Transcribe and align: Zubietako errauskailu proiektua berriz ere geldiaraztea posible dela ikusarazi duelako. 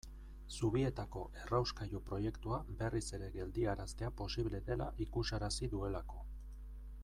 Zubietako 0.59 1.19
errauskailu 1.41 2.01
proiektua 2.07 2.57
berriz 2.81 3.03
ere 3.19 3.29
geldiaraztea 3.37 4.11
posible 4.23 4.63
dela 4.71 4.89
ikusarazi 5.07 5.71
duelako. 5.77 6.27